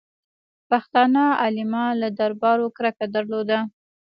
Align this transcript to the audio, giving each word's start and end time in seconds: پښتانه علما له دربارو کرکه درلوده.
پښتانه 0.69 1.23
علما 1.43 1.85
له 2.01 2.07
دربارو 2.19 2.67
کرکه 2.77 3.05
درلوده. 3.15 3.59